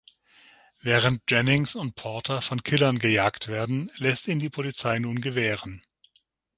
[0.81, 5.83] Während Jennings und Porter von Killern gejagt werden, lässt ihn die Polizei nun gewähren.